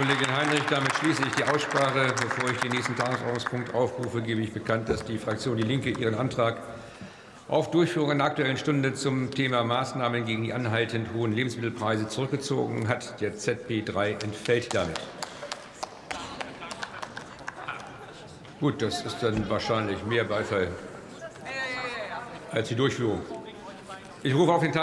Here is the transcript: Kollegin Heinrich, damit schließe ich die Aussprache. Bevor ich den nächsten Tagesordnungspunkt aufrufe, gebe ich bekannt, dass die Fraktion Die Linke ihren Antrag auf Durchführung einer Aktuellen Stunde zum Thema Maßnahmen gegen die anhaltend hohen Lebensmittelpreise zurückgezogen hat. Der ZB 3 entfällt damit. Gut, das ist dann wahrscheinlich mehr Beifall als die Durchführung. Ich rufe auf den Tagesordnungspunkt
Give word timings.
Kollegin 0.00 0.34
Heinrich, 0.34 0.62
damit 0.70 0.94
schließe 0.94 1.22
ich 1.26 1.34
die 1.34 1.44
Aussprache. 1.44 2.14
Bevor 2.22 2.48
ich 2.48 2.58
den 2.60 2.70
nächsten 2.70 2.96
Tagesordnungspunkt 2.96 3.74
aufrufe, 3.74 4.22
gebe 4.22 4.40
ich 4.40 4.50
bekannt, 4.50 4.88
dass 4.88 5.04
die 5.04 5.18
Fraktion 5.18 5.58
Die 5.58 5.62
Linke 5.62 5.90
ihren 5.90 6.14
Antrag 6.14 6.56
auf 7.48 7.70
Durchführung 7.70 8.12
einer 8.12 8.24
Aktuellen 8.24 8.56
Stunde 8.56 8.94
zum 8.94 9.30
Thema 9.30 9.62
Maßnahmen 9.62 10.24
gegen 10.24 10.44
die 10.44 10.54
anhaltend 10.54 11.12
hohen 11.12 11.34
Lebensmittelpreise 11.34 12.08
zurückgezogen 12.08 12.88
hat. 12.88 13.20
Der 13.20 13.36
ZB 13.36 13.84
3 13.84 14.12
entfällt 14.12 14.74
damit. 14.74 14.98
Gut, 18.58 18.80
das 18.80 19.04
ist 19.04 19.22
dann 19.22 19.50
wahrscheinlich 19.50 20.02
mehr 20.06 20.24
Beifall 20.24 20.68
als 22.52 22.68
die 22.68 22.74
Durchführung. 22.74 23.20
Ich 24.22 24.34
rufe 24.34 24.52
auf 24.52 24.62
den 24.62 24.72
Tagesordnungspunkt 24.72 24.80